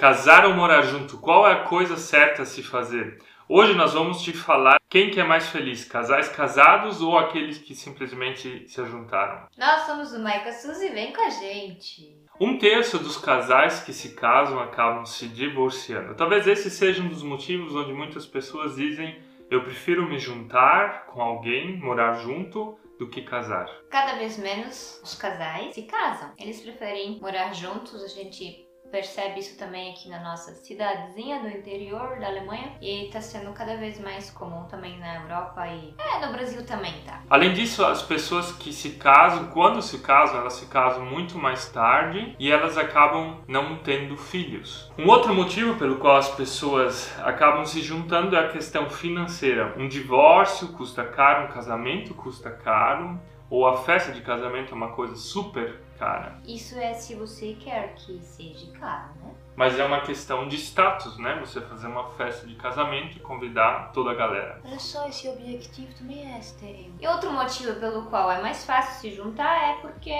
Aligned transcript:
Casar 0.00 0.46
ou 0.46 0.54
morar 0.54 0.80
junto? 0.80 1.18
Qual 1.18 1.46
é 1.46 1.52
a 1.52 1.64
coisa 1.64 1.98
certa 1.98 2.40
a 2.40 2.46
se 2.46 2.62
fazer? 2.62 3.18
Hoje 3.46 3.74
nós 3.74 3.92
vamos 3.92 4.22
te 4.22 4.32
falar 4.32 4.80
quem 4.88 5.10
que 5.10 5.20
é 5.20 5.24
mais 5.24 5.50
feliz, 5.50 5.84
casais 5.84 6.26
casados 6.30 7.02
ou 7.02 7.18
aqueles 7.18 7.58
que 7.58 7.74
simplesmente 7.74 8.66
se 8.66 8.84
juntaram. 8.86 9.46
Nós 9.58 9.82
somos 9.82 10.14
o 10.14 10.18
Maica 10.18 10.54
Suzy, 10.54 10.88
vem 10.88 11.12
com 11.12 11.20
a 11.20 11.28
gente. 11.28 12.16
Um 12.40 12.56
terço 12.56 12.98
dos 12.98 13.18
casais 13.18 13.82
que 13.82 13.92
se 13.92 14.14
casam 14.14 14.58
acabam 14.58 15.04
se 15.04 15.28
divorciando. 15.28 16.14
Talvez 16.14 16.46
esse 16.46 16.70
seja 16.70 17.02
um 17.02 17.08
dos 17.08 17.22
motivos 17.22 17.76
onde 17.76 17.92
muitas 17.92 18.24
pessoas 18.24 18.76
dizem 18.76 19.20
eu 19.50 19.62
prefiro 19.64 20.08
me 20.08 20.18
juntar 20.18 21.08
com 21.08 21.20
alguém, 21.20 21.76
morar 21.76 22.14
junto, 22.14 22.78
do 22.98 23.06
que 23.10 23.20
casar. 23.20 23.68
Cada 23.90 24.14
vez 24.14 24.38
menos 24.38 24.98
os 25.04 25.14
casais 25.14 25.74
se 25.74 25.82
casam. 25.82 26.32
Eles 26.38 26.62
preferem 26.62 27.18
morar 27.20 27.52
juntos. 27.52 28.02
A 28.02 28.08
gente 28.08 28.69
percebe 28.90 29.40
isso 29.40 29.56
também 29.58 29.92
aqui 29.92 30.08
na 30.08 30.20
nossa 30.20 30.52
cidadezinha 30.52 31.40
do 31.40 31.48
interior 31.48 32.18
da 32.18 32.26
Alemanha 32.26 32.76
e 32.80 33.06
está 33.06 33.20
sendo 33.20 33.52
cada 33.52 33.76
vez 33.76 34.00
mais 34.00 34.30
comum 34.30 34.64
também 34.64 34.98
na 34.98 35.16
Europa 35.16 35.66
e 35.68 35.94
é, 35.98 36.26
no 36.26 36.32
Brasil 36.32 36.64
também 36.66 36.92
tá. 37.04 37.22
Além 37.30 37.52
disso, 37.52 37.84
as 37.84 38.02
pessoas 38.02 38.52
que 38.52 38.72
se 38.72 38.90
casam, 38.90 39.48
quando 39.48 39.80
se 39.80 39.98
casam, 39.98 40.40
elas 40.40 40.54
se 40.54 40.66
casam 40.66 41.04
muito 41.04 41.38
mais 41.38 41.68
tarde 41.70 42.34
e 42.38 42.50
elas 42.50 42.76
acabam 42.76 43.38
não 43.46 43.76
tendo 43.78 44.16
filhos. 44.16 44.90
Um 44.98 45.08
outro 45.08 45.34
motivo 45.34 45.76
pelo 45.76 45.96
qual 45.96 46.16
as 46.16 46.28
pessoas 46.28 47.12
acabam 47.20 47.64
se 47.64 47.80
juntando 47.82 48.36
é 48.36 48.40
a 48.40 48.48
questão 48.48 48.90
financeira. 48.90 49.74
Um 49.76 49.88
divórcio 49.88 50.68
custa 50.68 51.04
caro, 51.04 51.46
um 51.46 51.52
casamento 51.52 52.14
custa 52.14 52.50
caro, 52.50 53.20
ou 53.48 53.66
a 53.66 53.76
festa 53.78 54.12
de 54.12 54.20
casamento 54.20 54.72
é 54.72 54.76
uma 54.76 54.92
coisa 54.92 55.16
super 55.16 55.80
cara. 56.00 56.34
Isso 56.46 56.78
é 56.78 56.94
se 56.94 57.14
você 57.14 57.54
quer 57.60 57.94
que 57.94 58.18
seja 58.22 58.72
caro, 58.72 59.12
né? 59.22 59.34
Mas 59.54 59.78
é 59.78 59.84
uma 59.84 60.00
questão 60.00 60.48
de 60.48 60.56
status, 60.56 61.18
né? 61.18 61.38
Você 61.40 61.60
fazer 61.60 61.86
uma 61.86 62.08
festa 62.12 62.46
de 62.46 62.54
casamento 62.54 63.18
e 63.18 63.20
convidar 63.20 63.92
toda 63.92 64.12
a 64.12 64.14
galera. 64.14 64.58
Olha 64.64 64.78
só, 64.78 65.06
esse 65.06 65.28
objetivo 65.28 65.92
também 65.92 66.34
é 66.34 66.38
estéreo. 66.38 66.94
E 66.98 67.06
outro 67.06 67.30
motivo 67.30 67.78
pelo 67.78 68.06
qual 68.06 68.32
é 68.32 68.40
mais 68.40 68.64
fácil 68.64 68.98
se 68.98 69.14
juntar 69.14 69.54
é 69.68 69.74
porque, 69.82 70.16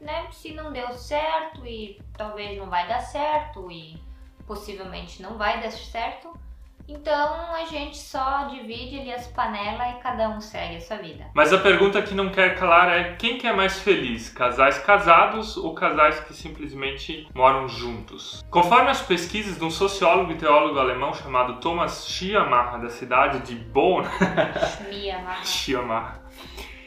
né, 0.00 0.28
se 0.30 0.54
não 0.54 0.72
deu 0.72 0.92
certo 0.92 1.66
e 1.66 2.00
talvez 2.16 2.56
não 2.56 2.70
vai 2.70 2.86
dar 2.86 3.00
certo 3.00 3.68
e 3.68 4.00
possivelmente 4.46 5.20
não 5.20 5.36
vai 5.36 5.60
dar 5.60 5.72
certo, 5.72 6.32
então 6.88 7.54
a 7.54 7.66
gente 7.66 7.98
só 7.98 8.44
divide 8.44 8.98
ali 8.98 9.12
as 9.12 9.26
panelas 9.26 9.96
e 9.96 10.00
cada 10.00 10.30
um 10.30 10.40
segue 10.40 10.76
a 10.76 10.80
sua 10.80 10.96
vida. 10.96 11.26
Mas 11.34 11.52
a 11.52 11.58
pergunta 11.58 12.00
que 12.00 12.14
não 12.14 12.30
quer 12.30 12.58
calar 12.58 12.88
é 12.88 13.14
quem 13.16 13.36
que 13.36 13.46
é 13.46 13.52
mais 13.52 13.78
feliz? 13.78 14.30
Casais 14.30 14.78
casados 14.78 15.56
ou 15.56 15.74
casais 15.74 16.18
que 16.20 16.32
simplesmente 16.32 17.28
moram 17.34 17.68
juntos? 17.68 18.42
Conforme 18.50 18.88
as 18.88 19.02
pesquisas 19.02 19.58
de 19.58 19.64
um 19.64 19.70
sociólogo 19.70 20.32
e 20.32 20.36
teólogo 20.36 20.78
alemão 20.78 21.12
chamado 21.12 21.60
Thomas 21.60 22.08
Schiermacher, 22.08 22.80
da 22.80 22.88
cidade 22.88 23.40
de 23.40 23.54
Bonn. 23.54 24.04
Schmiermacher. 24.82 25.46
Schiermacher. 25.46 26.20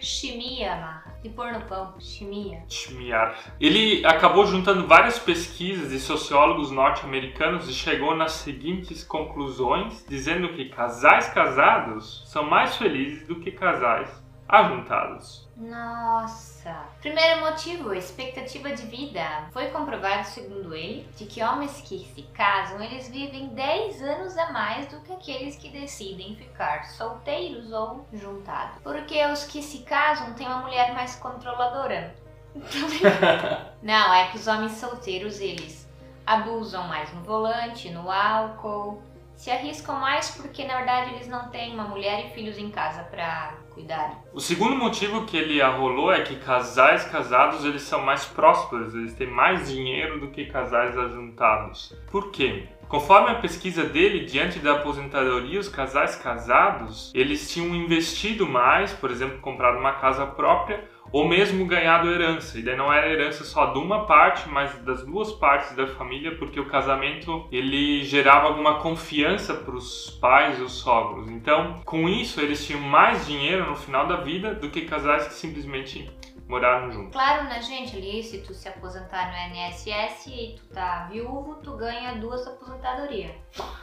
Schmiermacher. 0.01 1.11
De 1.21 1.29
pôr 1.29 1.53
no 1.53 1.61
pão, 1.61 1.93
chimia. 1.99 2.63
Schmiar. 2.67 3.37
Ele 3.59 4.03
acabou 4.05 4.45
juntando 4.45 4.87
várias 4.87 5.19
pesquisas 5.19 5.91
de 5.91 5.99
sociólogos 5.99 6.71
norte-americanos 6.71 7.69
e 7.69 7.73
chegou 7.73 8.15
nas 8.15 8.31
seguintes 8.33 9.03
conclusões, 9.03 10.03
dizendo 10.09 10.49
que 10.53 10.69
casais 10.69 11.29
casados 11.29 12.23
são 12.25 12.49
mais 12.49 12.75
felizes 12.75 13.27
do 13.27 13.39
que 13.39 13.51
casais 13.51 14.09
ajuntados. 14.49 15.47
Nossa! 15.55 16.50
Primeiro 16.99 17.41
motivo, 17.41 17.93
expectativa 17.93 18.71
de 18.71 18.83
vida. 18.83 19.47
Foi 19.51 19.67
comprovado, 19.69 20.27
segundo 20.27 20.75
ele, 20.75 21.07
de 21.15 21.25
que 21.25 21.43
homens 21.43 21.81
que 21.81 22.07
se 22.13 22.23
casam, 22.33 22.81
eles 22.81 23.09
vivem 23.09 23.47
10 23.49 24.01
anos 24.01 24.37
a 24.37 24.51
mais 24.51 24.87
do 24.87 24.99
que 25.01 25.13
aqueles 25.13 25.55
que 25.55 25.69
decidem 25.69 26.35
ficar 26.35 26.85
solteiros 26.85 27.71
ou 27.71 28.05
juntados. 28.13 28.77
Porque 28.83 29.25
os 29.25 29.43
que 29.45 29.61
se 29.61 29.79
casam 29.79 30.33
têm 30.33 30.47
uma 30.47 30.57
mulher 30.61 30.93
mais 30.93 31.15
controladora. 31.15 32.15
Não, 33.81 34.13
é 34.13 34.27
que 34.27 34.37
os 34.37 34.47
homens 34.47 34.73
solteiros, 34.73 35.39
eles 35.39 35.89
abusam 36.25 36.87
mais 36.87 37.11
no 37.13 37.21
volante, 37.23 37.89
no 37.89 38.11
álcool, 38.11 39.01
se 39.41 39.49
arriscam 39.49 39.95
mais 39.95 40.29
porque 40.29 40.63
na 40.65 40.77
verdade 40.77 41.15
eles 41.15 41.27
não 41.27 41.49
têm 41.49 41.73
uma 41.73 41.85
mulher 41.85 42.27
e 42.27 42.29
filhos 42.29 42.59
em 42.59 42.69
casa 42.69 43.01
para 43.05 43.55
cuidar. 43.71 44.21
O 44.31 44.39
segundo 44.39 44.75
motivo 44.75 45.25
que 45.25 45.35
ele 45.35 45.59
arrolou 45.59 46.13
é 46.13 46.21
que 46.21 46.35
casais 46.35 47.05
casados 47.05 47.65
eles 47.65 47.81
são 47.81 48.03
mais 48.03 48.23
prósperos, 48.23 48.93
eles 48.93 49.15
têm 49.15 49.25
mais 49.25 49.67
dinheiro 49.67 50.19
do 50.19 50.27
que 50.27 50.45
casais 50.45 50.95
ajuntados. 50.95 51.91
Por 52.11 52.29
quê? 52.29 52.67
Conforme 52.87 53.31
a 53.31 53.35
pesquisa 53.35 53.83
dele, 53.83 54.25
diante 54.25 54.59
da 54.59 54.73
aposentadoria, 54.73 55.59
os 55.59 55.69
casais 55.69 56.15
casados, 56.17 57.11
eles 57.15 57.51
tinham 57.51 57.73
investido 57.73 58.45
mais, 58.45 58.91
por 58.91 59.09
exemplo, 59.09 59.39
comprado 59.39 59.79
uma 59.79 59.93
casa 59.93 60.27
própria 60.27 60.87
ou 61.11 61.27
mesmo 61.27 61.65
ganhado 61.65 62.09
herança. 62.09 62.57
E 62.57 62.61
daí 62.61 62.75
não 62.75 62.91
era 62.91 63.09
herança 63.09 63.43
só 63.43 63.67
de 63.67 63.79
uma 63.79 64.05
parte, 64.05 64.47
mas 64.49 64.73
das 64.79 65.03
duas 65.05 65.31
partes 65.33 65.75
da 65.75 65.87
família, 65.87 66.35
porque 66.37 66.59
o 66.59 66.67
casamento 66.67 67.47
ele 67.51 68.03
gerava 68.03 68.47
alguma 68.47 68.79
confiança 68.79 69.53
para 69.53 69.75
os 69.75 70.09
pais 70.21 70.59
e 70.59 70.61
os 70.61 70.73
sogros. 70.73 71.29
Então, 71.29 71.81
com 71.85 72.07
isso, 72.07 72.39
eles 72.39 72.65
tinham 72.65 72.81
mais 72.81 73.25
dinheiro 73.25 73.69
no 73.69 73.75
final 73.75 74.07
da 74.07 74.17
vida 74.17 74.55
do 74.55 74.69
que 74.69 74.81
casais 74.81 75.27
que 75.27 75.33
simplesmente 75.33 76.09
moraram 76.47 76.91
juntos. 76.91 77.13
Claro, 77.13 77.45
né, 77.45 77.61
gente? 77.61 77.95
Ali, 77.95 78.21
se 78.21 78.39
tu 78.39 78.53
se 78.53 78.67
aposentar 78.67 79.31
no 79.31 79.55
INSS 79.55 80.27
e 80.27 80.55
tu 80.57 80.67
tá 80.73 81.07
viúvo, 81.09 81.55
tu 81.63 81.77
ganha 81.77 82.15
duas 82.15 82.45
aposentadorias. 82.45 83.31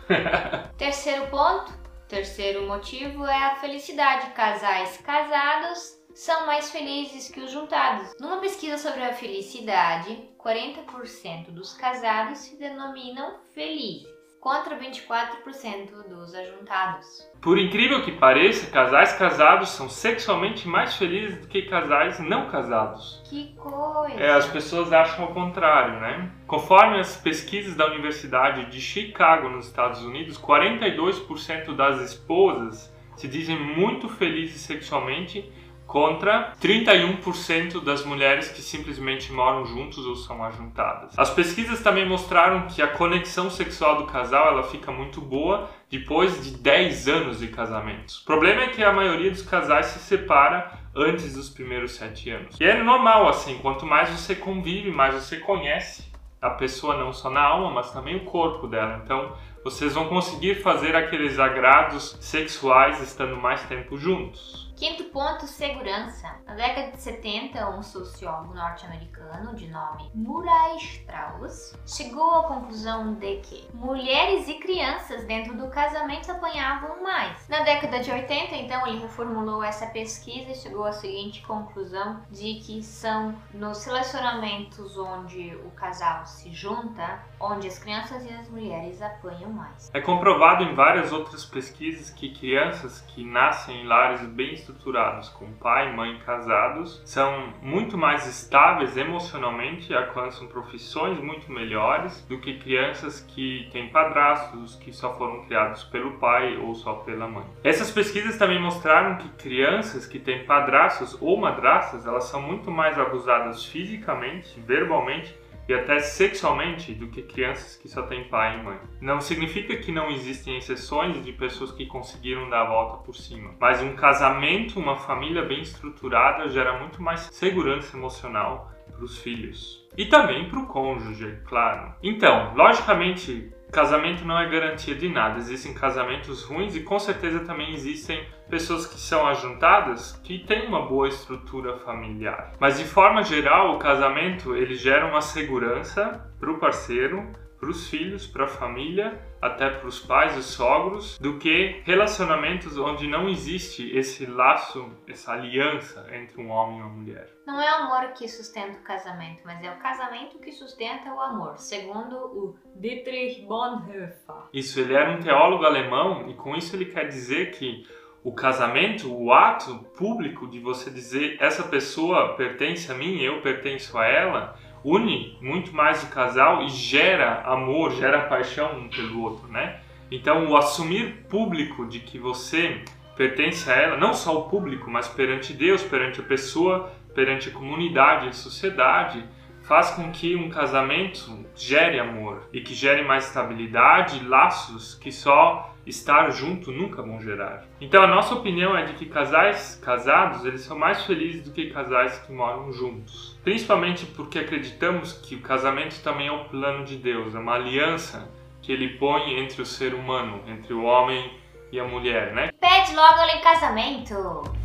terceiro 0.76 1.26
ponto, 1.28 1.72
terceiro 2.06 2.66
motivo 2.66 3.24
é 3.24 3.46
a 3.46 3.56
felicidade. 3.56 4.30
Casais 4.32 4.98
casados 4.98 5.97
são 6.18 6.48
mais 6.48 6.72
felizes 6.72 7.30
que 7.30 7.40
os 7.40 7.52
juntados. 7.52 8.12
Numa 8.18 8.38
pesquisa 8.38 8.76
sobre 8.76 9.04
a 9.04 9.12
felicidade, 9.12 10.18
40% 10.36 11.52
dos 11.52 11.74
casados 11.74 12.38
se 12.38 12.58
denominam 12.58 13.36
felizes, 13.54 14.08
contra 14.40 14.76
24% 14.76 16.08
dos 16.08 16.34
ajuntados. 16.34 17.06
Por 17.40 17.56
incrível 17.56 18.04
que 18.04 18.10
pareça, 18.10 18.68
casais 18.68 19.12
casados 19.12 19.68
são 19.68 19.88
sexualmente 19.88 20.66
mais 20.66 20.96
felizes 20.96 21.40
do 21.40 21.46
que 21.46 21.62
casais 21.62 22.18
não 22.18 22.50
casados. 22.50 23.22
Que 23.30 23.54
coisa! 23.54 24.20
É, 24.20 24.32
as 24.32 24.48
pessoas 24.48 24.92
acham 24.92 25.26
o 25.26 25.32
contrário, 25.32 26.00
né? 26.00 26.32
Conforme 26.48 26.98
as 26.98 27.16
pesquisas 27.16 27.76
da 27.76 27.86
Universidade 27.86 28.68
de 28.72 28.80
Chicago, 28.80 29.48
nos 29.48 29.68
Estados 29.68 30.02
Unidos, 30.02 30.36
42% 30.36 31.76
das 31.76 32.00
esposas 32.00 32.92
se 33.14 33.28
dizem 33.28 33.58
muito 33.58 34.08
felizes 34.08 34.60
sexualmente 34.62 35.48
contra 35.88 36.52
31% 36.60 37.82
das 37.82 38.04
mulheres 38.04 38.48
que 38.48 38.60
simplesmente 38.60 39.32
moram 39.32 39.64
juntos 39.64 40.04
ou 40.04 40.14
são 40.14 40.44
ajuntadas. 40.44 41.18
As 41.18 41.30
pesquisas 41.30 41.82
também 41.82 42.06
mostraram 42.06 42.66
que 42.66 42.82
a 42.82 42.86
conexão 42.86 43.48
sexual 43.48 43.96
do 43.96 44.04
casal 44.04 44.48
ela 44.48 44.62
fica 44.64 44.92
muito 44.92 45.18
boa 45.20 45.70
depois 45.90 46.44
de 46.44 46.58
10 46.58 47.08
anos 47.08 47.38
de 47.38 47.48
casamento. 47.48 48.20
O 48.22 48.26
problema 48.26 48.64
é 48.64 48.68
que 48.68 48.84
a 48.84 48.92
maioria 48.92 49.30
dos 49.30 49.40
casais 49.40 49.86
se 49.86 49.98
separa 50.00 50.78
antes 50.94 51.34
dos 51.34 51.48
primeiros 51.48 51.92
7 51.92 52.30
anos. 52.30 52.60
E 52.60 52.64
é 52.64 52.82
normal 52.82 53.26
assim, 53.26 53.58
quanto 53.62 53.86
mais 53.86 54.10
você 54.10 54.34
convive, 54.34 54.90
mais 54.90 55.14
você 55.14 55.38
conhece 55.38 56.06
a 56.40 56.50
pessoa 56.50 56.96
não 56.96 57.12
só 57.12 57.30
na 57.30 57.40
alma, 57.40 57.70
mas 57.70 57.90
também 57.92 58.14
o 58.14 58.24
corpo 58.24 58.68
dela. 58.68 59.00
Então, 59.02 59.32
vocês 59.64 59.94
vão 59.94 60.08
conseguir 60.08 60.56
fazer 60.62 60.94
aqueles 60.94 61.38
agrados 61.38 62.16
sexuais 62.20 63.00
estando 63.00 63.36
mais 63.36 63.62
tempo 63.64 63.96
juntos. 63.96 64.67
Quinto 64.78 65.02
ponto, 65.06 65.44
segurança. 65.44 66.36
Na 66.46 66.54
década 66.54 66.92
de 66.92 67.02
70, 67.02 67.68
um 67.70 67.82
sociólogo 67.82 68.54
norte-americano 68.54 69.52
de 69.56 69.66
nome 69.66 70.08
Murray 70.14 70.76
Strauss 70.76 71.76
chegou 71.84 72.36
à 72.36 72.44
conclusão 72.44 73.14
de 73.14 73.38
que 73.38 73.68
mulheres 73.74 74.46
e 74.46 74.54
crianças 74.54 75.24
dentro 75.24 75.56
do 75.56 75.68
casamento 75.68 76.30
apanhavam 76.30 77.02
mais. 77.02 77.48
Na 77.48 77.64
década 77.64 77.98
de 77.98 78.12
80, 78.12 78.54
então, 78.54 78.86
ele 78.86 79.00
reformulou 79.00 79.64
essa 79.64 79.88
pesquisa 79.88 80.52
e 80.52 80.54
chegou 80.54 80.84
à 80.84 80.92
seguinte 80.92 81.42
conclusão 81.42 82.22
de 82.30 82.60
que 82.60 82.80
são 82.80 83.34
nos 83.52 83.84
relacionamentos 83.84 84.96
onde 84.96 85.56
o 85.56 85.72
casal 85.72 86.24
se 86.24 86.52
junta, 86.52 87.18
onde 87.40 87.66
as 87.66 87.80
crianças 87.80 88.24
e 88.24 88.32
as 88.32 88.48
mulheres 88.48 89.02
apanham 89.02 89.50
mais. 89.50 89.90
É 89.92 90.00
comprovado 90.00 90.62
em 90.62 90.72
várias 90.76 91.10
outras 91.12 91.44
pesquisas 91.44 92.10
que 92.10 92.32
crianças 92.32 93.00
que 93.00 93.24
nascem 93.24 93.82
em 93.82 93.84
lares 93.84 94.22
bem 94.22 94.67
estruturados 94.68 95.28
com 95.30 95.50
pai 95.54 95.90
e 95.90 95.96
mãe 95.96 96.18
casados 96.24 97.00
são 97.04 97.52
muito 97.62 97.96
mais 97.96 98.26
estáveis 98.26 98.96
emocionalmente, 98.96 99.94
alcançam 99.94 100.46
profissões 100.46 101.18
muito 101.18 101.50
melhores 101.50 102.20
do 102.28 102.38
que 102.38 102.58
crianças 102.58 103.20
que 103.20 103.68
têm 103.72 103.88
padrastos 103.88 104.76
que 104.76 104.92
só 104.92 105.14
foram 105.16 105.44
criados 105.44 105.84
pelo 105.84 106.12
pai 106.18 106.56
ou 106.58 106.74
só 106.74 106.94
pela 106.94 107.26
mãe. 107.26 107.44
Essas 107.64 107.90
pesquisas 107.90 108.36
também 108.36 108.60
mostraram 108.60 109.16
que 109.16 109.28
crianças 109.30 110.06
que 110.06 110.18
têm 110.18 110.44
padrastos 110.44 111.16
ou 111.20 111.38
madrastas, 111.38 112.06
elas 112.06 112.24
são 112.24 112.42
muito 112.42 112.70
mais 112.70 112.98
abusadas 112.98 113.64
fisicamente, 113.64 114.60
verbalmente 114.60 115.34
e 115.68 115.74
até 115.74 116.00
sexualmente 116.00 116.94
do 116.94 117.08
que 117.08 117.22
crianças 117.22 117.76
que 117.76 117.88
só 117.88 118.02
têm 118.02 118.24
pai 118.28 118.58
e 118.58 118.62
mãe. 118.62 118.78
Não 119.00 119.20
significa 119.20 119.76
que 119.76 119.92
não 119.92 120.10
existem 120.10 120.56
exceções 120.56 121.22
de 121.22 121.32
pessoas 121.32 121.70
que 121.70 121.86
conseguiram 121.86 122.48
dar 122.48 122.62
a 122.62 122.68
volta 122.68 123.04
por 123.04 123.14
cima, 123.14 123.54
mas 123.60 123.82
um 123.82 123.94
casamento, 123.94 124.80
uma 124.80 124.96
família 124.96 125.42
bem 125.42 125.60
estruturada 125.60 126.48
gera 126.48 126.78
muito 126.78 127.02
mais 127.02 127.28
segurança 127.32 127.96
emocional 127.96 128.72
para 128.90 129.04
os 129.04 129.18
filhos 129.18 129.86
e 129.96 130.06
também 130.06 130.48
para 130.48 130.60
o 130.60 130.66
cônjuge, 130.66 131.40
claro. 131.44 131.94
Então, 132.02 132.54
logicamente, 132.54 133.52
casamento 133.70 134.24
não 134.24 134.38
é 134.38 134.48
garantia 134.48 134.94
de 134.94 135.08
nada. 135.08 135.38
Existem 135.38 135.74
casamentos 135.74 136.42
ruins 136.44 136.74
e 136.74 136.80
com 136.80 136.98
certeza 136.98 137.40
também 137.40 137.74
existem 137.74 138.26
pessoas 138.48 138.86
que 138.86 138.98
são 138.98 139.26
ajuntadas 139.26 140.18
que 140.24 140.38
têm 140.38 140.66
uma 140.66 140.86
boa 140.86 141.08
estrutura 141.08 141.78
familiar. 141.78 142.54
Mas 142.58 142.78
de 142.78 142.84
forma 142.84 143.22
geral, 143.22 143.76
o 143.76 143.78
casamento 143.78 144.56
ele 144.56 144.74
gera 144.74 145.06
uma 145.06 145.20
segurança 145.20 146.32
para 146.40 146.50
o 146.50 146.58
parceiro, 146.58 147.26
para 147.60 147.70
os 147.70 147.88
filhos, 147.88 148.26
para 148.26 148.44
a 148.44 148.48
família, 148.48 149.20
até 149.40 149.70
para 149.70 149.86
os 149.86 150.00
pais 150.00 150.36
e 150.36 150.42
sogros, 150.42 151.18
do 151.18 151.38
que 151.38 151.80
relacionamentos 151.84 152.76
onde 152.76 153.06
não 153.06 153.28
existe 153.28 153.96
esse 153.96 154.26
laço, 154.26 154.90
essa 155.08 155.32
aliança 155.32 156.06
entre 156.12 156.40
um 156.40 156.50
homem 156.50 156.78
e 156.78 156.82
uma 156.82 156.90
mulher. 156.90 157.28
Não 157.46 157.60
é 157.60 157.70
o 157.70 157.84
amor 157.84 158.12
que 158.12 158.28
sustenta 158.28 158.78
o 158.78 158.82
casamento, 158.82 159.42
mas 159.44 159.62
é 159.62 159.70
o 159.70 159.78
casamento 159.78 160.38
que 160.38 160.52
sustenta 160.52 161.12
o 161.12 161.20
amor, 161.20 161.58
segundo 161.58 162.16
o 162.16 162.56
Dietrich 162.76 163.42
Bonhoeffer. 163.42 164.48
Isso, 164.52 164.80
ele 164.80 164.94
era 164.94 165.10
um 165.10 165.20
teólogo 165.20 165.64
alemão 165.64 166.28
e 166.28 166.34
com 166.34 166.54
isso 166.54 166.74
ele 166.76 166.86
quer 166.86 167.08
dizer 167.08 167.52
que 167.52 167.86
o 168.22 168.32
casamento, 168.32 169.10
o 169.10 169.32
ato 169.32 169.78
público 169.96 170.46
de 170.48 170.58
você 170.58 170.90
dizer 170.90 171.36
essa 171.40 171.62
pessoa 171.62 172.34
pertence 172.34 172.90
a 172.90 172.94
mim, 172.94 173.20
eu 173.20 173.40
pertenço 173.40 173.96
a 173.96 174.06
ela, 174.06 174.58
une 174.84 175.36
muito 175.40 175.74
mais 175.74 176.02
o 176.02 176.08
casal 176.08 176.62
e 176.62 176.68
gera 176.68 177.42
amor, 177.42 177.92
gera 177.92 178.22
paixão 178.22 178.78
um 178.78 178.88
pelo 178.88 179.22
outro, 179.22 179.48
né? 179.48 179.80
Então, 180.10 180.48
o 180.48 180.56
assumir 180.56 181.26
público 181.28 181.86
de 181.86 182.00
que 182.00 182.18
você 182.18 182.82
pertence 183.16 183.70
a 183.70 183.74
ela, 183.74 183.96
não 183.96 184.14
só 184.14 184.38
o 184.38 184.48
público, 184.48 184.90
mas 184.90 185.08
perante 185.08 185.52
Deus, 185.52 185.82
perante 185.82 186.20
a 186.20 186.24
pessoa, 186.24 186.92
perante 187.14 187.48
a 187.48 187.52
comunidade, 187.52 188.28
a 188.28 188.32
sociedade, 188.32 189.24
faz 189.62 189.90
com 189.90 190.10
que 190.10 190.34
um 190.34 190.48
casamento 190.48 191.44
gere 191.54 191.98
amor 191.98 192.48
e 192.52 192.60
que 192.60 192.74
gere 192.74 193.02
mais 193.02 193.26
estabilidade, 193.26 194.24
laços 194.24 194.94
que 194.94 195.12
só 195.12 195.74
estar 195.88 196.30
junto 196.30 196.70
nunca 196.70 197.02
vão 197.02 197.20
gerar. 197.20 197.64
Então 197.80 198.02
a 198.02 198.06
nossa 198.06 198.34
opinião 198.34 198.76
é 198.76 198.84
de 198.84 198.94
que 198.94 199.06
casais 199.06 199.80
casados, 199.82 200.44
eles 200.44 200.60
são 200.62 200.78
mais 200.78 201.04
felizes 201.04 201.44
do 201.44 201.52
que 201.52 201.70
casais 201.70 202.18
que 202.18 202.32
moram 202.32 202.72
juntos. 202.72 203.38
Principalmente 203.42 204.06
porque 204.06 204.38
acreditamos 204.38 205.12
que 205.12 205.34
o 205.34 205.40
casamento 205.40 206.02
também 206.02 206.28
é 206.28 206.32
o 206.32 206.44
plano 206.44 206.84
de 206.84 206.96
Deus, 206.96 207.34
é 207.34 207.38
uma 207.38 207.54
aliança 207.54 208.30
que 208.60 208.72
ele 208.72 208.98
põe 208.98 209.40
entre 209.40 209.62
o 209.62 209.66
ser 209.66 209.94
humano, 209.94 210.42
entre 210.46 210.74
o 210.74 210.84
homem 210.84 211.32
e 211.70 211.78
a 211.78 211.84
mulher, 211.84 212.34
né? 212.34 212.50
Pede 212.60 212.94
logo 212.94 213.20
ela 213.20 213.32
em 213.32 213.40
casamento! 213.40 214.57